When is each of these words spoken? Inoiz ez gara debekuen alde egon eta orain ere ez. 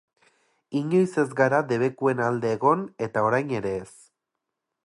Inoiz 0.79 1.09
ez 1.25 1.27
gara 1.41 1.59
debekuen 1.73 2.25
alde 2.31 2.57
egon 2.57 2.85
eta 3.09 3.27
orain 3.31 3.57
ere 3.63 3.79
ez. 3.85 3.89